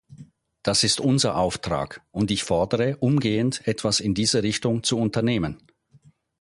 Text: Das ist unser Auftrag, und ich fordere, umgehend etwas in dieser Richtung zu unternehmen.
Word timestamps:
Das 0.63 0.83
ist 0.83 0.99
unser 0.99 1.35
Auftrag, 1.37 2.01
und 2.09 2.31
ich 2.31 2.43
fordere, 2.43 2.97
umgehend 2.97 3.67
etwas 3.67 3.99
in 3.99 4.15
dieser 4.15 4.41
Richtung 4.41 4.81
zu 4.81 4.97
unternehmen. 4.97 5.59